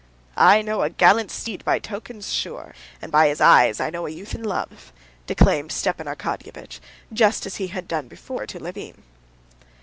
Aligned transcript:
"I 0.37 0.63
know 0.63 0.81
a 0.81 0.89
gallant 0.89 1.29
steed 1.29 1.63
by 1.63 1.77
tokens 1.77 2.33
sure, 2.33 2.73
And 3.03 3.11
by 3.11 3.27
his 3.27 3.39
eyes 3.39 3.79
I 3.79 3.91
know 3.91 4.07
a 4.07 4.09
youth 4.09 4.33
in 4.33 4.41
love," 4.43 4.91
declaimed 5.27 5.71
Stepan 5.71 6.07
Arkadyevitch, 6.07 6.79
just 7.13 7.45
as 7.45 7.57
he 7.57 7.67
had 7.67 7.87
done 7.87 8.07
before 8.07 8.47
to 8.47 8.57
Levin. 8.59 9.03